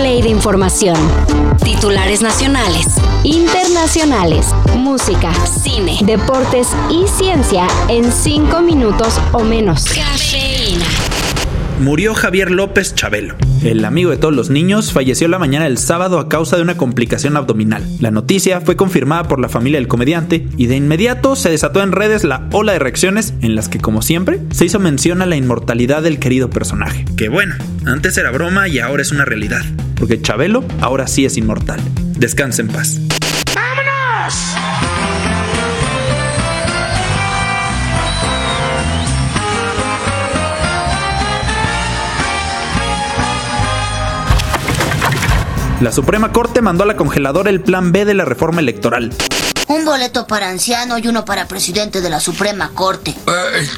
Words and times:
play 0.00 0.22
de 0.22 0.30
información. 0.30 0.96
Titulares 1.62 2.22
nacionales, 2.22 2.86
internacionales, 3.22 4.46
música, 4.74 5.30
cine, 5.44 5.98
deportes 6.04 6.68
y 6.90 7.06
ciencia 7.06 7.66
en 7.88 8.10
5 8.10 8.62
minutos 8.62 9.20
o 9.32 9.44
menos. 9.44 9.84
Cafeína 9.84 10.86
murió 11.80 12.14
Javier 12.14 12.50
López 12.50 12.94
Chabelo. 12.94 13.36
El 13.64 13.84
amigo 13.84 14.10
de 14.10 14.18
todos 14.18 14.34
los 14.34 14.50
niños 14.50 14.92
falleció 14.92 15.28
la 15.28 15.38
mañana 15.38 15.64
del 15.64 15.78
sábado 15.78 16.18
a 16.18 16.28
causa 16.28 16.56
de 16.56 16.62
una 16.62 16.76
complicación 16.76 17.36
abdominal. 17.36 17.82
La 18.00 18.10
noticia 18.10 18.60
fue 18.60 18.76
confirmada 18.76 19.24
por 19.24 19.40
la 19.40 19.48
familia 19.48 19.78
del 19.78 19.88
comediante 19.88 20.46
y 20.56 20.66
de 20.66 20.76
inmediato 20.76 21.36
se 21.36 21.50
desató 21.50 21.82
en 21.82 21.92
redes 21.92 22.22
la 22.22 22.48
ola 22.52 22.72
de 22.72 22.78
reacciones 22.78 23.34
en 23.40 23.54
las 23.54 23.68
que, 23.68 23.80
como 23.80 24.02
siempre, 24.02 24.40
se 24.52 24.66
hizo 24.66 24.78
mención 24.78 25.22
a 25.22 25.26
la 25.26 25.36
inmortalidad 25.36 26.02
del 26.02 26.18
querido 26.18 26.50
personaje. 26.50 27.04
Que 27.16 27.28
bueno, 27.28 27.54
antes 27.86 28.16
era 28.18 28.30
broma 28.30 28.68
y 28.68 28.78
ahora 28.78 29.02
es 29.02 29.10
una 29.10 29.24
realidad, 29.24 29.62
porque 30.00 30.20
Chabelo 30.20 30.64
ahora 30.80 31.06
sí 31.06 31.24
es 31.26 31.36
inmortal. 31.36 31.78
Descanse 32.16 32.62
en 32.62 32.68
paz. 32.68 32.98
La 45.80 45.92
Suprema 45.92 46.30
Corte 46.32 46.60
mandó 46.60 46.84
a 46.84 46.86
la 46.86 46.96
congeladora 46.96 47.48
el 47.48 47.62
plan 47.62 47.92
B 47.92 48.04
de 48.04 48.12
la 48.12 48.24
reforma 48.24 48.60
electoral. 48.60 49.14
Un 49.68 49.84
boleto 49.84 50.26
para 50.26 50.50
anciano 50.50 50.98
y 50.98 51.06
uno 51.08 51.24
para 51.24 51.46
presidente 51.46 52.00
de 52.02 52.10
la 52.10 52.20
Suprema 52.20 52.70
Corte. 52.74 53.14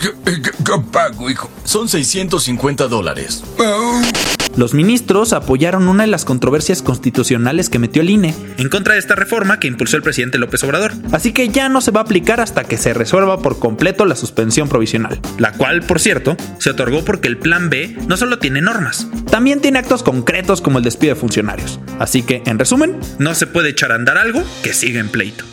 ¿Qué 0.00 0.72
pago, 0.90 1.30
hijo? 1.30 1.48
Son 1.64 1.88
650 1.88 2.88
dólares. 2.88 3.44
Los 4.56 4.74
ministros 4.74 5.32
apoyaron 5.32 5.88
una 5.88 6.02
de 6.02 6.08
las 6.08 6.24
controversias 6.24 6.82
constitucionales 6.82 7.70
que 7.70 7.78
metió 7.78 8.02
el 8.02 8.10
INE 8.10 8.34
en 8.58 8.68
contra 8.68 8.94
de 8.94 9.00
esta 9.00 9.14
reforma 9.14 9.58
que 9.58 9.66
impulsó 9.66 9.96
el 9.96 10.02
presidente 10.02 10.38
López 10.38 10.62
Obrador. 10.64 10.92
Así 11.10 11.32
que 11.32 11.48
ya 11.48 11.68
no 11.68 11.80
se 11.80 11.90
va 11.90 12.00
a 12.00 12.04
aplicar 12.04 12.40
hasta 12.40 12.64
que 12.64 12.76
se 12.76 12.92
resuelva 12.92 13.40
por 13.40 13.58
completo 13.58 14.04
la 14.04 14.14
suspensión 14.14 14.68
provisional, 14.68 15.20
la 15.38 15.52
cual, 15.52 15.82
por 15.82 16.00
cierto, 16.00 16.36
se 16.58 16.70
otorgó 16.70 17.04
porque 17.04 17.28
el 17.28 17.38
plan 17.38 17.70
B 17.70 17.96
no 18.06 18.16
solo 18.16 18.38
tiene 18.38 18.60
normas, 18.60 19.08
también 19.30 19.60
tiene 19.60 19.78
actos 19.78 20.02
concretos 20.02 20.60
como 20.60 20.78
el 20.78 20.84
despido 20.84 21.14
de 21.14 21.20
funcionarios. 21.20 21.80
Así 21.98 22.22
que, 22.22 22.42
en 22.44 22.58
resumen, 22.58 22.98
no 23.18 23.34
se 23.34 23.46
puede 23.46 23.70
echar 23.70 23.92
a 23.92 23.94
andar 23.94 24.18
algo 24.18 24.42
que 24.62 24.74
siga 24.74 25.00
en 25.00 25.08
pleito. 25.08 25.44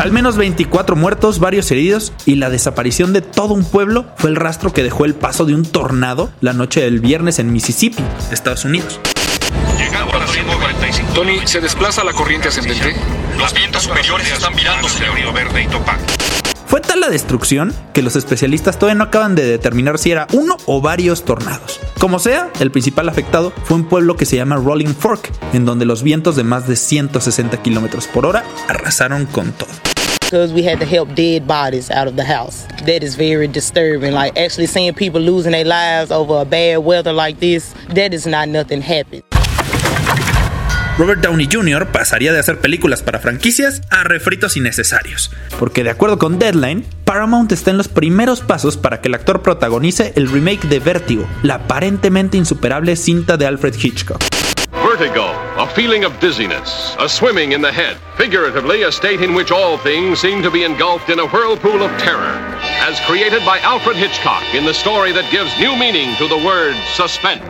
Al 0.00 0.12
menos 0.12 0.38
24 0.38 0.96
muertos, 0.96 1.40
varios 1.40 1.70
heridos 1.70 2.14
y 2.24 2.36
la 2.36 2.48
desaparición 2.48 3.12
de 3.12 3.20
todo 3.20 3.52
un 3.52 3.66
pueblo 3.66 4.06
fue 4.16 4.30
el 4.30 4.36
rastro 4.36 4.72
que 4.72 4.82
dejó 4.82 5.04
el 5.04 5.14
paso 5.14 5.44
de 5.44 5.54
un 5.54 5.66
tornado 5.66 6.32
la 6.40 6.54
noche 6.54 6.80
del 6.80 7.00
viernes 7.00 7.38
en 7.38 7.52
Mississippi, 7.52 8.02
Estados 8.32 8.64
Unidos. 8.64 8.98
Llegando 9.76 10.16
a 10.16 10.26
145. 10.26 11.12
Tony, 11.12 11.46
¿se 11.46 11.60
desplaza 11.60 12.02
la 12.02 12.14
corriente 12.14 12.48
ascendente? 12.48 12.96
Los 13.36 13.52
vientos 13.52 13.82
superiores 13.82 14.32
están 14.32 14.56
virando, 14.56 14.88
señor 14.88 15.34
Verde 15.34 15.64
y 15.64 15.66
Topac. 15.66 16.00
Fue 16.64 16.80
tal 16.80 17.00
la 17.00 17.10
destrucción 17.10 17.74
que 17.92 18.00
los 18.00 18.16
especialistas 18.16 18.78
todavía 18.78 18.94
no 18.94 19.04
acaban 19.04 19.34
de 19.34 19.44
determinar 19.44 19.98
si 19.98 20.12
era 20.12 20.28
uno 20.32 20.56
o 20.64 20.80
varios 20.80 21.26
tornados. 21.26 21.78
Como 21.98 22.20
sea, 22.20 22.50
el 22.60 22.70
principal 22.70 23.06
afectado 23.10 23.52
fue 23.64 23.76
un 23.76 23.86
pueblo 23.86 24.16
que 24.16 24.24
se 24.24 24.36
llama 24.36 24.56
Rolling 24.56 24.94
Fork, 24.94 25.30
en 25.52 25.66
donde 25.66 25.84
los 25.84 26.02
vientos 26.02 26.36
de 26.36 26.44
más 26.44 26.66
de 26.66 26.76
160 26.76 27.60
kilómetros 27.60 28.06
por 28.06 28.24
hora 28.24 28.44
arrasaron 28.68 29.26
con 29.26 29.52
todo. 29.52 29.68
Because 30.30 30.52
we 30.52 30.62
had 30.62 30.78
to 30.78 30.86
help 30.86 31.12
dead 31.16 31.44
bodies 31.48 31.90
out 31.90 32.06
of 32.06 32.14
the 32.14 32.24
house. 32.24 32.64
That 32.86 33.02
is 33.02 33.16
very 33.16 33.48
disturbing. 33.48 34.12
Like 34.12 34.38
actually 34.38 34.68
seeing 34.68 34.94
people 34.94 35.20
losing 35.20 35.50
their 35.50 35.64
lives 35.64 36.12
over 36.12 36.42
a 36.42 36.44
bad 36.44 36.78
weather 36.84 37.12
like 37.12 37.40
this, 37.40 37.74
that 37.94 38.14
is 38.14 38.26
not 38.26 38.48
nothing 38.48 38.80
happy. 38.80 39.24
Robert 40.98 41.20
Downey 41.22 41.48
Jr. 41.50 41.86
pasaría 41.90 42.32
de 42.32 42.38
hacer 42.38 42.60
películas 42.60 43.02
para 43.02 43.18
franquicias 43.18 43.80
a 43.90 44.04
refritos 44.04 44.56
innecesarios, 44.56 45.30
porque 45.58 45.82
de 45.82 45.90
acuerdo 45.90 46.18
con 46.18 46.38
Deadline, 46.38 46.84
Paramount 47.04 47.50
está 47.52 47.70
en 47.70 47.78
los 47.78 47.88
primeros 47.88 48.42
pasos 48.42 48.76
para 48.76 49.00
que 49.00 49.08
el 49.08 49.14
actor 49.14 49.40
protagonice 49.40 50.12
el 50.14 50.30
remake 50.30 50.68
de 50.68 50.78
Vértigo, 50.78 51.26
la 51.42 51.54
aparentemente 51.54 52.36
insuperable 52.36 52.96
cinta 52.96 53.38
de 53.38 53.46
Alfred 53.46 53.74
Hitchcock. 53.82 54.22
Vertigo, 55.00 55.32
a 55.56 55.66
feeling 55.66 56.04
of 56.04 56.12
dizziness, 56.20 56.94
a 56.98 57.08
swimming 57.08 57.52
in 57.52 57.62
the 57.62 57.72
head, 57.72 57.96
figuratively, 58.18 58.82
a 58.82 58.92
state 58.92 59.22
in 59.22 59.32
which 59.34 59.50
all 59.50 59.78
things 59.78 60.20
seem 60.20 60.42
to 60.42 60.50
be 60.50 60.62
engulfed 60.62 61.08
in 61.08 61.18
a 61.20 61.24
whirlpool 61.24 61.82
of 61.82 61.90
terror, 61.96 62.36
as 62.86 63.00
created 63.06 63.42
by 63.46 63.58
Alfred 63.60 63.96
Hitchcock 63.96 64.42
in 64.54 64.66
the 64.66 64.74
story 64.74 65.10
that 65.12 65.24
gives 65.32 65.58
new 65.58 65.74
meaning 65.74 66.14
to 66.16 66.28
the 66.28 66.36
word 66.44 66.74
suspense. 66.94 67.40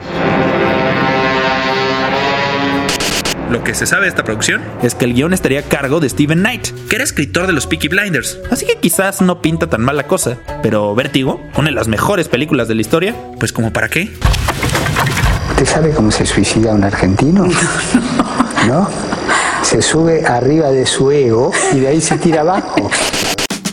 Lo 3.50 3.64
que 3.64 3.74
se 3.74 3.84
sabe 3.84 4.02
de 4.02 4.10
esta 4.10 4.22
producción 4.22 4.62
es 4.80 4.94
que 4.94 5.06
el 5.06 5.14
guion 5.14 5.32
estaría 5.32 5.58
a 5.58 5.62
cargo 5.64 5.98
de 5.98 6.08
Steven 6.08 6.38
Knight, 6.38 6.68
que 6.88 6.94
era 6.94 7.02
escritor 7.02 7.48
de 7.48 7.52
los 7.52 7.66
Peaky 7.66 7.88
Blinders, 7.88 8.38
así 8.52 8.64
que 8.64 8.76
quizás 8.76 9.22
no 9.22 9.42
pinta 9.42 9.66
tan 9.66 9.80
mal 9.80 9.96
la 9.96 10.06
cosa, 10.06 10.38
pero 10.62 10.94
Vértigo, 10.94 11.40
una 11.56 11.70
de 11.70 11.74
las 11.74 11.88
mejores 11.88 12.28
películas 12.28 12.68
de 12.68 12.76
la 12.76 12.82
historia, 12.82 13.16
pues 13.40 13.52
como 13.52 13.72
para 13.72 13.88
qué. 13.88 14.08
¿Usted 15.50 15.66
sabe 15.66 15.90
cómo 15.90 16.10
se 16.10 16.24
suicida 16.24 16.72
un 16.72 16.84
argentino? 16.84 17.46
¿No? 18.66 18.88
Se 19.62 19.82
sube 19.82 20.24
arriba 20.24 20.70
de 20.70 20.86
su 20.86 21.10
ego 21.10 21.52
y 21.72 21.80
de 21.80 21.88
ahí 21.88 22.00
se 22.00 22.16
tira 22.18 22.40
abajo. 22.40 22.90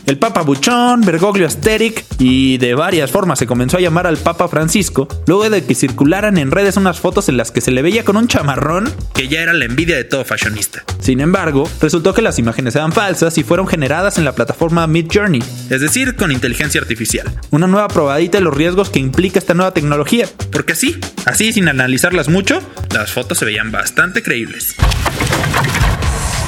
El 0.07 0.17
Papa 0.17 0.41
Buchón, 0.41 1.01
Bergoglio 1.01 1.45
Asteric 1.45 2.05
y 2.17 2.57
de 2.59 2.75
varias 2.75 3.11
formas 3.11 3.39
se 3.39 3.45
comenzó 3.45 3.75
a 3.75 3.81
llamar 3.81 4.07
al 4.07 4.15
Papa 4.15 4.47
Francisco 4.47 5.09
luego 5.27 5.49
de 5.49 5.65
que 5.65 5.75
circularan 5.75 6.37
en 6.37 6.49
redes 6.49 6.77
unas 6.77 7.01
fotos 7.01 7.27
en 7.27 7.35
las 7.35 7.51
que 7.51 7.59
se 7.59 7.71
le 7.71 7.81
veía 7.81 8.05
con 8.05 8.15
un 8.15 8.29
chamarrón 8.29 8.89
que 9.13 9.27
ya 9.27 9.41
era 9.41 9.51
la 9.51 9.65
envidia 9.65 9.97
de 9.97 10.05
todo 10.05 10.23
fashionista. 10.23 10.85
Sin 11.01 11.19
embargo, 11.19 11.69
resultó 11.81 12.13
que 12.13 12.21
las 12.21 12.39
imágenes 12.39 12.73
eran 12.77 12.93
falsas 12.93 13.37
y 13.37 13.43
fueron 13.43 13.67
generadas 13.67 14.17
en 14.17 14.23
la 14.23 14.33
plataforma 14.33 14.87
Mid 14.87 15.07
Journey, 15.13 15.43
es 15.69 15.81
decir, 15.81 16.15
con 16.15 16.31
inteligencia 16.31 16.79
artificial. 16.79 17.29
Una 17.51 17.67
nueva 17.67 17.89
probadita 17.89 18.37
de 18.37 18.45
los 18.45 18.55
riesgos 18.55 18.89
que 18.89 18.99
implica 18.99 19.39
esta 19.39 19.55
nueva 19.55 19.73
tecnología, 19.73 20.25
porque 20.53 20.71
así, 20.71 20.97
así 21.25 21.51
sin 21.51 21.67
analizarlas 21.67 22.29
mucho, 22.29 22.61
las 22.93 23.11
fotos 23.11 23.39
se 23.39 23.43
veían 23.43 23.73
bastante 23.73 24.23
creíbles. 24.23 24.77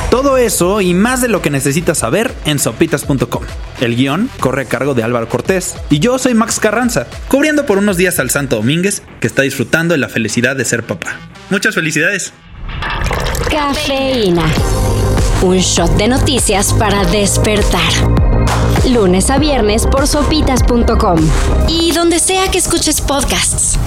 Todo 0.09 0.37
eso 0.37 0.81
y 0.81 0.95
más 0.95 1.21
de 1.21 1.27
lo 1.27 1.41
que 1.41 1.51
necesitas 1.51 1.99
saber 1.99 2.33
en 2.45 2.57
sopitas.com. 2.57 3.43
El 3.79 3.95
guion 3.95 4.29
corre 4.39 4.63
a 4.63 4.65
cargo 4.65 4.95
de 4.95 5.03
Álvaro 5.03 5.29
Cortés 5.29 5.75
y 5.91 5.99
yo 5.99 6.17
soy 6.17 6.33
Max 6.33 6.59
Carranza, 6.59 7.05
cubriendo 7.27 7.67
por 7.67 7.77
unos 7.77 7.95
días 7.95 8.17
al 8.19 8.31
Santo 8.31 8.55
Domínguez 8.55 9.03
que 9.19 9.27
está 9.27 9.43
disfrutando 9.43 9.93
de 9.93 9.99
la 9.99 10.09
felicidad 10.09 10.55
de 10.55 10.65
ser 10.65 10.83
papá. 10.83 11.11
Muchas 11.51 11.75
felicidades. 11.75 12.33
Cafeína. 13.51 14.45
Un 15.43 15.57
shot 15.57 15.95
de 15.97 16.07
noticias 16.07 16.73
para 16.73 17.05
despertar. 17.05 17.91
Lunes 18.89 19.29
a 19.29 19.37
viernes 19.37 19.85
por 19.85 20.07
sopitas.com 20.07 21.19
y 21.67 21.91
donde 21.91 22.19
sea 22.19 22.49
que 22.49 22.57
escuches 22.57 22.99
podcasts. 22.99 23.77